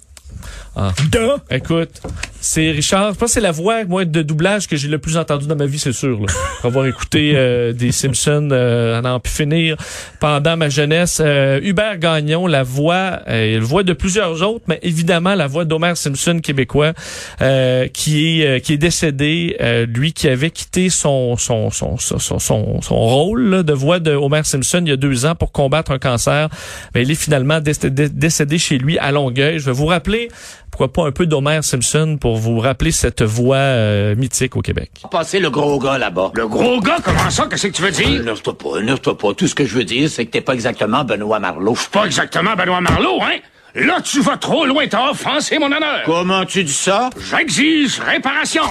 Ah. 0.73 0.93
De. 1.11 1.55
Écoute, 1.55 2.01
c'est 2.39 2.71
Richard, 2.71 3.13
je 3.13 3.19
pense 3.19 3.29
que 3.29 3.33
c'est 3.33 3.41
la 3.41 3.51
voix 3.51 3.83
moi 3.83 4.05
de 4.05 4.21
doublage 4.21 4.67
que 4.69 4.77
j'ai 4.77 4.87
le 4.87 4.99
plus 4.99 5.17
entendu 5.17 5.45
dans 5.45 5.55
ma 5.57 5.65
vie, 5.65 5.77
c'est 5.79 5.91
sûr. 5.91 6.17
Là. 6.21 6.27
Pour 6.61 6.67
avoir 6.67 6.85
écouté 6.85 7.33
euh, 7.35 7.73
des 7.73 7.91
Simpsons 7.91 8.47
euh, 8.53 9.01
à 9.03 9.19
plus 9.19 9.33
finir 9.33 9.75
pendant 10.21 10.55
ma 10.55 10.69
jeunesse. 10.69 11.19
Euh, 11.21 11.59
Hubert 11.61 11.97
Gagnon, 11.97 12.47
la 12.47 12.63
voix, 12.63 13.19
euh, 13.27 13.55
la 13.59 13.65
voix 13.65 13.83
de 13.83 13.91
plusieurs 13.91 14.41
autres, 14.43 14.63
mais 14.67 14.79
évidemment 14.81 15.35
la 15.35 15.45
voix 15.47 15.65
d'Homer 15.65 15.93
Simpson 15.95 16.39
québécois, 16.41 16.93
euh, 17.41 17.87
qui 17.89 18.39
est 18.41 18.47
euh, 18.47 18.59
qui 18.59 18.73
est 18.73 18.77
décédé, 18.77 19.57
euh, 19.59 19.85
lui 19.85 20.13
qui 20.13 20.29
avait 20.29 20.51
quitté 20.51 20.89
son 20.89 21.35
son 21.35 21.69
son 21.69 21.97
son 21.97 22.17
son, 22.17 22.39
son- 22.39 22.81
son 22.81 22.95
rôle 22.95 23.43
là, 23.49 23.63
de 23.63 23.73
voix 23.73 23.99
de 23.99 24.11
Homer 24.13 24.45
Simpson 24.45 24.81
il 24.85 24.89
y 24.89 24.93
a 24.93 24.97
deux 24.97 25.25
ans 25.25 25.35
pour 25.35 25.51
combattre 25.51 25.91
un 25.91 25.99
cancer. 25.99 26.47
Mais 26.95 27.03
il 27.03 27.11
est 27.11 27.15
finalement 27.15 27.59
décédé, 27.59 28.07
décédé 28.07 28.57
chez 28.57 28.77
lui 28.77 28.97
à 28.99 29.11
Longueuil. 29.11 29.59
Je 29.59 29.65
vais 29.65 29.71
vous 29.73 29.87
rappeler 29.87 30.29
pourquoi 30.71 30.91
pas 30.91 31.05
un 31.05 31.11
peu 31.11 31.25
d'Homer 31.25 31.59
Simpson 31.61 32.17
pour 32.19 32.37
vous 32.37 32.59
rappeler 32.59 32.91
cette 32.91 33.21
voix 33.21 33.57
euh, 33.57 34.15
mythique 34.15 34.55
au 34.55 34.61
Québec? 34.61 34.91
Passer 35.11 35.39
le 35.39 35.49
gros 35.49 35.79
gars 35.79 35.97
là-bas. 35.97 36.31
Le 36.33 36.47
gros 36.47 36.79
gars, 36.79 36.97
comment 37.03 37.29
ça? 37.29 37.47
Qu'est-ce 37.49 37.67
que 37.67 37.73
tu 37.73 37.81
veux 37.81 37.91
dire? 37.91 38.21
Énerve-toi 38.21 38.57
pas, 38.57 38.79
énerve-toi 38.79 39.17
pas. 39.17 39.33
Tout 39.33 39.47
ce 39.47 39.55
que 39.55 39.65
je 39.65 39.75
veux 39.75 39.83
dire, 39.83 40.09
c'est 40.09 40.25
que 40.25 40.31
t'es 40.31 40.41
pas 40.41 40.53
exactement 40.53 41.03
Benoît 41.03 41.39
Marleau. 41.39 41.75
Pas 41.91 42.05
exactement 42.05 42.55
Benoît 42.55 42.81
Marleau, 42.81 43.21
hein? 43.21 43.37
Là, 43.73 44.01
tu 44.01 44.19
vas 44.19 44.35
trop 44.35 44.65
loin, 44.65 44.85
t'as 44.87 45.11
offensé 45.11 45.57
mon 45.57 45.67
honneur. 45.67 46.01
Comment 46.05 46.43
tu 46.43 46.63
dis 46.63 46.73
ça? 46.73 47.09
J'exige 47.29 47.99
réparation. 47.99 48.63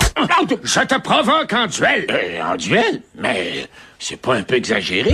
Je 0.62 0.80
te 0.80 1.00
provoque 1.00 1.52
en 1.54 1.66
duel. 1.66 2.06
Euh, 2.10 2.42
en 2.42 2.56
duel? 2.56 3.00
Mais 3.16 3.66
c'est 4.02 4.16
pas 4.20 4.34
un 4.34 4.42
peu 4.42 4.54
exagéré? 4.56 5.12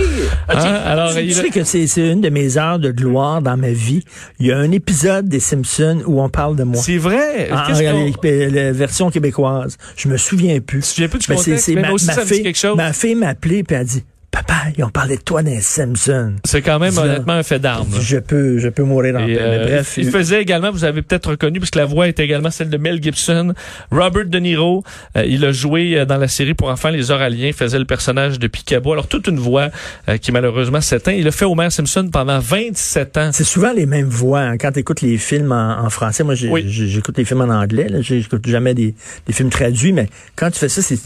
Hein? 0.49 0.57
Alors, 0.85 1.13
Tu 1.13 1.21
il- 1.21 1.33
sais 1.35 1.49
que 1.49 1.63
c'est 1.63 1.85
c'est 1.87 2.09
une 2.11 2.21
de 2.21 2.29
mes 2.29 2.57
heures 2.57 2.79
de 2.79 2.91
gloire 2.91 3.41
dans 3.41 3.57
ma 3.57 3.69
vie. 3.71 4.03
Il 4.39 4.47
y 4.47 4.51
a 4.51 4.57
un 4.57 4.71
épisode 4.71 5.27
des 5.27 5.39
Simpsons 5.41 6.01
où 6.07 6.21
on 6.21 6.29
parle 6.29 6.55
de 6.55 6.63
moi. 6.63 6.81
c'est 6.81 6.97
vrai? 6.97 7.49
En- 7.51 7.73
qu'on- 7.73 8.11
la 8.53 8.71
version 8.71 9.11
québécoise. 9.11 9.77
Je 9.95 10.07
me 10.07 10.17
souviens 10.17 10.59
plus. 10.61 10.79
Tu 10.79 10.83
te 10.87 10.87
souviens 10.95 11.07
plus 11.09 11.19
du 11.19 11.27
contexte? 11.27 11.65
c'est 11.65 11.75
Mais 11.75 11.81
ma, 11.81 11.87
moi 11.87 11.95
aussi, 11.95 12.05
ma 12.07 12.13
ça 12.13 12.21
me 12.21 12.25
dit 12.27 12.33
fille, 12.35 12.43
quelque 12.43 12.57
chose. 12.57 12.77
Ma 12.77 12.93
fille 12.93 13.15
m'a 13.15 13.27
appelé 13.29 13.63
puis 13.63 13.75
elle 13.75 13.81
a 13.81 13.85
dit 13.85 14.03
Papa, 14.45 14.65
ils 14.77 14.83
ont 14.83 14.89
parlé 14.89 15.17
de 15.17 15.21
toi 15.21 15.41
dans 15.41 15.49
les 15.49 15.61
Simpsons. 15.61 16.35
C'est 16.43 16.61
quand 16.61 16.77
même 16.77 16.95
honnêtement 16.97 17.33
un 17.33 17.43
fait 17.43 17.57
d'armes. 17.59 17.87
Je 17.99 18.17
peux, 18.17 18.59
je 18.59 18.69
peux 18.69 18.83
mourir 18.83 19.13
dans 19.13 19.25
le 19.25 19.35
euh, 19.39 19.63
Bref, 19.65 19.95
il 19.97 20.11
faisait 20.11 20.41
également, 20.41 20.69
vous 20.71 20.83
avez 20.83 21.01
peut-être 21.01 21.31
reconnu, 21.31 21.59
parce 21.59 21.71
que 21.71 21.79
la 21.79 21.85
voix 21.85 22.07
est 22.07 22.19
également 22.19 22.51
celle 22.51 22.69
de 22.69 22.77
Mel 22.77 23.01
Gibson. 23.01 23.53
Robert 23.91 24.25
De 24.27 24.37
Niro, 24.37 24.83
euh, 25.15 25.25
il 25.25 25.43
a 25.43 25.51
joué 25.51 25.97
euh, 25.97 26.05
dans 26.05 26.17
la 26.17 26.27
série 26.27 26.53
pour 26.53 26.69
enfants 26.69 26.89
Les 26.89 27.09
Oraliens, 27.09 27.51
faisait 27.51 27.79
le 27.79 27.85
personnage 27.85 28.37
de 28.37 28.45
Picabo. 28.47 28.91
Alors 28.93 29.07
toute 29.07 29.25
une 29.27 29.39
voix 29.39 29.69
euh, 30.07 30.17
qui 30.17 30.31
malheureusement 30.31 30.81
s'éteint. 30.81 31.13
Il 31.13 31.27
a 31.27 31.31
fait 31.31 31.45
Homer 31.45 31.71
Simpson 31.71 32.07
pendant 32.11 32.39
27 32.39 33.17
ans. 33.17 33.29
c'est 33.33 33.43
souvent 33.43 33.73
les 33.73 33.87
mêmes 33.87 34.09
voix. 34.09 34.41
hein. 34.41 34.57
Quand 34.57 34.71
tu 34.71 34.79
écoutes 34.79 35.01
les 35.01 35.17
films 35.17 35.51
en, 35.51 35.79
en 35.83 35.89
français, 35.89 36.23
moi 36.23 36.35
Oui. 36.51 36.63
j'écoute 36.67 37.17
les 37.17 37.25
films 37.25 37.41
en 37.41 37.49
anglais, 37.49 37.87
j'écoute 38.01 38.45
jamais 38.47 38.75
des, 38.75 38.93
des 39.25 39.33
films 39.33 39.49
traduits, 39.49 39.93
mais 39.93 40.09
quand 40.35 40.51
tu 40.51 40.59
fais 40.59 40.69
ça, 40.69 40.81
c'est 40.83 40.99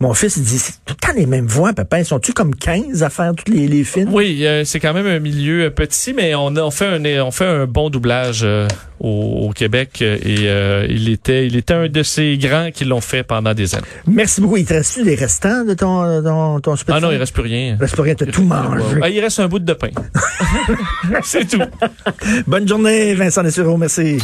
mon 0.00 0.14
fils 0.14 0.36
il 0.36 0.42
dit 0.42 0.58
c'est 0.58 0.72
tout 0.84 0.94
le 1.00 1.06
temps 1.06 1.14
les 1.16 1.26
mêmes 1.26 1.46
voix, 1.46 1.72
papa. 1.72 2.00
Ils 2.00 2.04
sont-tu 2.04 2.32
comme 2.32 2.54
15 2.72 3.02
à 3.02 3.10
faire 3.10 3.32
tous 3.34 3.52
les, 3.52 3.68
les 3.68 3.84
films? 3.84 4.12
Oui, 4.12 4.46
euh, 4.46 4.64
c'est 4.64 4.80
quand 4.80 4.94
même 4.94 5.06
un 5.06 5.18
milieu 5.18 5.64
euh, 5.64 5.70
petit, 5.70 6.12
mais 6.14 6.34
on, 6.34 6.70
fait 6.70 6.86
un 6.86 7.04
on 7.22 7.30
fait 7.30 7.44
un 7.44 7.66
bon 7.66 7.90
doublage 7.90 8.40
euh, 8.44 8.66
au, 8.98 9.48
au 9.48 9.50
Québec 9.50 10.00
et 10.00 10.48
euh, 10.48 10.86
il 10.88 11.10
était 11.10 11.46
il 11.46 11.56
était 11.56 11.74
un 11.74 11.88
de 11.88 12.02
ces 12.02 12.38
grands 12.38 12.70
qui 12.70 12.84
l'ont 12.84 13.00
fait 13.00 13.22
pendant 13.22 13.52
des 13.52 13.74
années. 13.74 13.84
Merci 14.06 14.40
beaucoup. 14.40 14.56
Il 14.56 14.64
te 14.64 14.72
reste-tu 14.72 15.04
des 15.04 15.16
restants 15.16 15.64
de 15.64 15.74
ton, 15.74 16.22
ton, 16.22 16.60
ton 16.60 16.74
Ah 16.88 17.00
non, 17.00 17.10
il 17.10 17.16
reste 17.16 17.34
plus 17.34 17.42
rien. 17.42 17.76
Il 17.76 17.80
reste 17.80 17.94
plus 17.94 18.02
rien, 18.02 18.14
t'as 18.14 18.26
tout 18.26 18.42
mangé. 18.42 19.00
Ah, 19.02 19.10
il 19.10 19.20
reste 19.20 19.40
un 19.40 19.48
bout 19.48 19.58
de 19.58 19.72
pain. 19.74 19.90
c'est 21.22 21.46
tout. 21.46 21.60
Bonne 22.46 22.66
journée, 22.66 23.14
Vincent 23.14 23.42
Dessureau, 23.42 23.76
merci. 23.76 24.22